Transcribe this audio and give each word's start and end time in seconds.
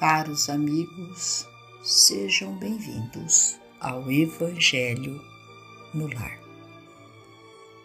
Caros 0.00 0.48
amigos, 0.48 1.46
sejam 1.82 2.56
bem-vindos 2.56 3.60
ao 3.78 4.10
Evangelho 4.10 5.22
no 5.92 6.06
Lar. 6.06 6.40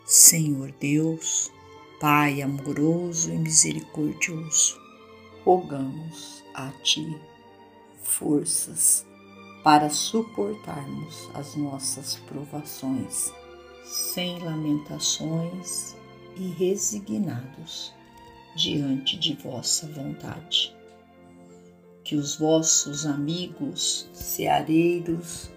Senhor 0.05 0.71
Deus, 0.79 1.51
Pai 1.99 2.41
amoroso 2.41 3.33
e 3.33 3.37
misericordioso, 3.37 4.79
rogamos 5.43 6.41
a 6.53 6.71
Ti 6.83 7.19
forças 8.01 9.05
para 9.61 9.89
suportarmos 9.89 11.29
as 11.33 11.57
nossas 11.57 12.15
provações 12.15 13.29
sem 13.83 14.39
lamentações 14.39 15.97
e 16.37 16.47
resignados 16.47 17.93
diante 18.55 19.19
de 19.19 19.33
vossa 19.35 19.85
vontade 19.87 20.74
que 22.05 22.15
os 22.15 22.35
vossos 22.35 23.03
amigos, 23.03 24.07
ceareiros, 24.13 25.51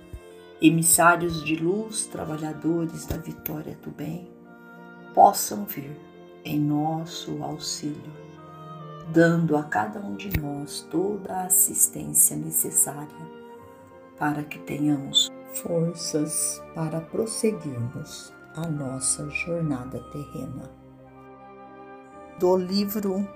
emissários 0.63 1.45
de 1.45 1.55
luz, 1.57 2.07
trabalhadores 2.07 3.05
da 3.05 3.19
vitória 3.19 3.79
do 3.83 3.91
bem, 3.91 4.27
possam 5.15 5.67
vir 5.67 5.95
em 6.43 6.59
nosso 6.59 7.43
auxílio, 7.45 8.13
dando 9.13 9.59
a 9.59 9.63
cada 9.63 10.01
um 10.01 10.17
de 10.17 10.41
nós 10.41 10.81
toda 10.91 11.35
a 11.35 11.45
assistência 11.45 12.35
necessária 12.35 13.39
para 14.19 14.43
que 14.43 14.59
tenhamos 14.61 15.31
forças 15.53 16.63
para 16.75 17.03
prosseguirmos 17.03 18.33
a 18.57 18.67
nossa 18.67 19.29
jornada 19.29 20.01
terrena. 20.11 20.71
Do 22.41 22.57
livro 22.57 23.29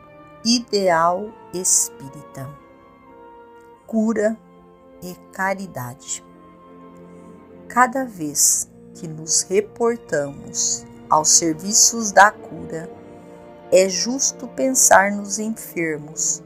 Ideal 0.45 1.31
Espírita 1.53 2.62
cura 3.93 4.39
e 5.03 5.15
caridade. 5.35 6.25
Cada 7.69 8.07
vez 8.07 8.67
que 8.95 9.07
nos 9.07 9.43
reportamos 9.43 10.87
aos 11.11 11.29
serviços 11.29 12.11
da 12.11 12.31
cura, 12.31 12.91
é 13.71 13.91
justo 13.91 14.49
pensar 14.49 15.13
nos 15.13 15.39
enfermos 15.39 16.43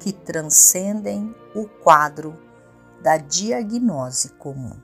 que 0.00 0.12
transcendem 0.12 1.32
o 1.54 1.68
quadro 1.68 2.36
da 3.00 3.16
diagnose 3.16 4.30
comum. 4.30 4.76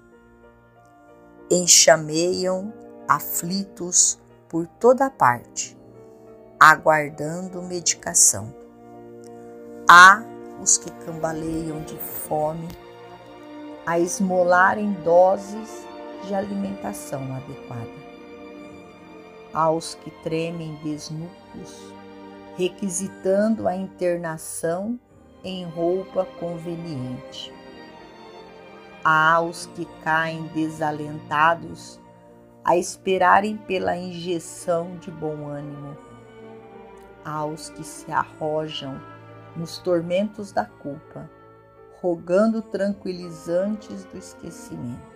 Enxameiam 1.50 2.72
aflitos 3.08 4.20
por 4.48 4.68
toda 4.68 5.10
parte, 5.10 5.76
aguardando 6.60 7.60
medicação. 7.60 8.54
Há 9.88 10.22
os 10.64 10.78
que 10.78 10.90
cambaleiam 11.04 11.82
de 11.82 11.94
fome, 11.98 12.66
a 13.84 13.98
esmolarem 13.98 14.92
doses 15.04 15.86
de 16.26 16.34
alimentação 16.34 17.20
adequada. 17.36 18.04
Aos 19.52 19.94
que 19.94 20.10
tremem 20.22 20.74
desnudos, 20.82 21.92
requisitando 22.56 23.68
a 23.68 23.76
internação 23.76 24.98
em 25.44 25.66
roupa 25.66 26.24
conveniente. 26.40 27.52
Aos 29.04 29.66
que 29.66 29.84
caem 30.02 30.46
desalentados 30.54 32.00
a 32.64 32.74
esperarem 32.74 33.58
pela 33.58 33.98
injeção 33.98 34.96
de 34.96 35.10
bom 35.10 35.46
ânimo. 35.46 35.94
Aos 37.22 37.68
que 37.68 37.84
se 37.84 38.10
arrojam 38.10 38.98
nos 39.56 39.78
tormentos 39.78 40.52
da 40.52 40.64
culpa, 40.64 41.30
rogando 42.00 42.60
tranquilizantes 42.60 44.04
do 44.04 44.18
esquecimento. 44.18 45.14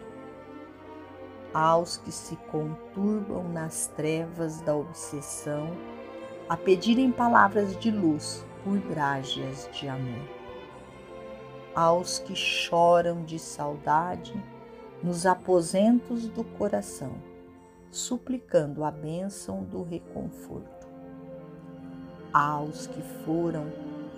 Aos 1.52 1.96
que 1.96 2.12
se 2.12 2.36
conturbam 2.50 3.48
nas 3.48 3.88
trevas 3.88 4.60
da 4.60 4.74
obsessão, 4.76 5.70
a 6.48 6.56
pedirem 6.56 7.10
palavras 7.10 7.76
de 7.78 7.90
luz 7.90 8.44
por 8.64 8.78
grágias 8.78 9.68
de 9.72 9.88
amor. 9.88 10.28
Aos 11.74 12.18
que 12.18 12.34
choram 12.34 13.24
de 13.24 13.38
saudade 13.38 14.34
nos 15.02 15.26
aposentos 15.26 16.28
do 16.28 16.42
coração, 16.42 17.12
suplicando 17.90 18.84
a 18.84 18.90
bênção 18.90 19.62
do 19.62 19.82
reconforto. 19.82 20.88
Aos 22.32 22.86
que 22.86 23.00
foram 23.24 23.70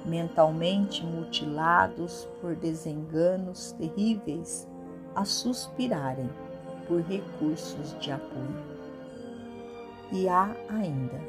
mentalmente 0.04 1.04
mutilados 1.04 2.28
por 2.40 2.54
desenganos 2.56 3.72
terríveis, 3.72 4.68
a 5.14 5.24
suspirarem 5.24 6.30
por 6.86 7.00
recursos 7.02 7.98
de 8.00 8.10
apoio. 8.10 8.70
E 10.12 10.28
há 10.28 10.54
ainda 10.68 11.20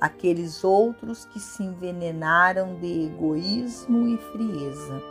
aqueles 0.00 0.62
outros 0.62 1.24
que 1.26 1.40
se 1.40 1.62
envenenaram 1.62 2.74
de 2.76 3.06
egoísmo 3.06 4.08
e 4.08 4.18
frieza, 4.18 5.02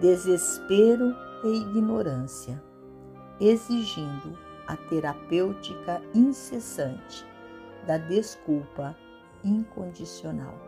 desespero 0.00 1.14
e 1.44 1.56
ignorância, 1.56 2.62
exigindo 3.40 4.36
a 4.66 4.76
terapêutica 4.76 6.02
incessante 6.14 7.24
da 7.86 7.96
desculpa 7.96 8.94
incondicional 9.44 10.67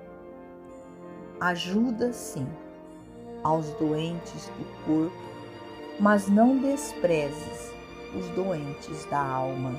ajuda 1.40 2.12
sim 2.12 2.46
aos 3.42 3.70
doentes 3.74 4.46
do 4.58 4.84
corpo, 4.84 5.30
mas 5.98 6.28
não 6.28 6.58
desprezes 6.58 7.72
os 8.14 8.28
doentes 8.30 9.06
da 9.06 9.20
alma, 9.20 9.72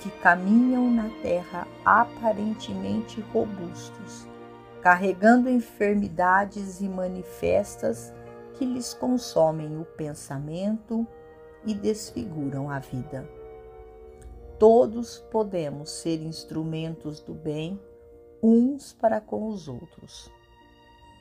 que 0.00 0.10
caminham 0.20 0.88
na 0.90 1.08
terra 1.22 1.66
aparentemente 1.84 3.20
robustos, 3.32 4.28
carregando 4.80 5.48
enfermidades 5.48 6.80
e 6.80 6.88
manifestas 6.88 8.12
que 8.54 8.64
lhes 8.64 8.94
consomem 8.94 9.78
o 9.78 9.84
pensamento 9.84 11.06
e 11.64 11.74
desfiguram 11.74 12.70
a 12.70 12.78
vida. 12.78 13.28
Todos 14.58 15.18
podemos 15.30 15.90
ser 15.90 16.22
instrumentos 16.22 17.20
do 17.20 17.34
bem 17.34 17.80
uns 18.42 18.92
para 18.92 19.20
com 19.20 19.48
os 19.48 19.66
outros. 19.68 20.35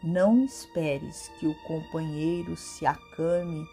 Não 0.03 0.45
esperes 0.45 1.31
que 1.39 1.47
o 1.47 1.56
companheiro 1.63 2.56
se 2.56 2.85
acame, 2.85 3.67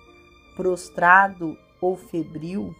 prostrado 0.56 1.56
ou 1.80 1.96
febril, 1.96 2.74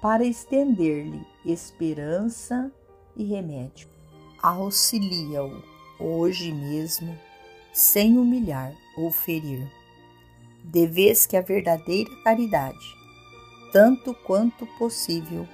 para 0.00 0.24
estender-lhe 0.24 1.24
esperança 1.44 2.72
e 3.16 3.24
remédio. 3.24 3.88
Auxilia-o 4.42 5.62
hoje 5.98 6.50
mesmo, 6.52 7.16
sem 7.72 8.16
humilhar 8.16 8.74
ou 8.96 9.10
ferir. 9.10 9.70
De 10.64 10.86
vez 10.86 11.26
que 11.26 11.36
a 11.36 11.42
verdadeira 11.42 12.10
caridade, 12.24 12.96
tanto 13.72 14.14
quanto 14.14 14.66
possível, 14.78 15.46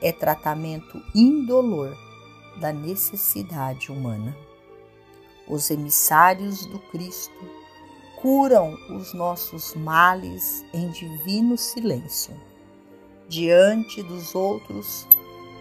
é 0.00 0.12
tratamento 0.12 1.02
indolor 1.14 1.96
da 2.60 2.72
necessidade 2.72 3.90
humana 3.90 4.36
os 5.48 5.70
emissários 5.70 6.66
do 6.66 6.78
Cristo, 6.78 7.32
curam 8.16 8.74
os 8.90 9.14
nossos 9.14 9.74
males 9.74 10.64
em 10.72 10.90
divino 10.90 11.56
silêncio. 11.56 12.34
Diante 13.28 14.02
dos 14.02 14.34
outros, 14.34 15.06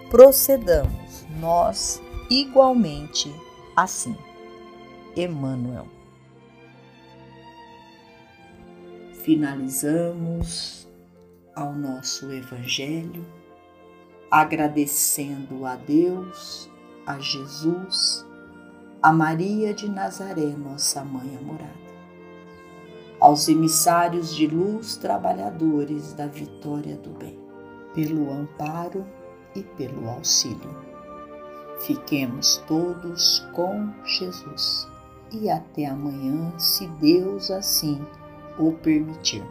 procedamos 0.09 1.25
nós 1.39 2.01
igualmente 2.29 3.33
assim. 3.75 4.15
Emmanuel. 5.15 5.87
Finalizamos 9.23 10.87
ao 11.55 11.73
nosso 11.73 12.31
Evangelho 12.31 13.25
agradecendo 14.29 15.65
a 15.65 15.75
Deus, 15.75 16.69
a 17.05 17.17
Jesus, 17.19 18.25
a 19.01 19.13
Maria 19.13 19.73
de 19.75 19.87
Nazaré, 19.87 20.55
nossa 20.57 21.03
mãe 21.03 21.37
amorada, 21.37 21.71
aos 23.19 23.47
emissários 23.47 24.35
de 24.35 24.47
luz 24.47 24.97
trabalhadores 24.97 26.13
da 26.13 26.25
vitória 26.25 26.95
do 26.95 27.11
bem, 27.11 27.37
pelo 27.93 28.31
amparo 28.31 29.05
e 29.55 29.61
pelo 29.61 30.09
auxílio. 30.09 30.75
Fiquemos 31.81 32.57
todos 32.67 33.39
com 33.53 33.93
Jesus 34.03 34.87
e 35.31 35.47
até 35.47 35.85
amanhã, 35.85 36.57
se 36.57 36.87
Deus 36.87 37.51
assim 37.51 38.03
o 38.57 38.71
permitir. 38.71 39.43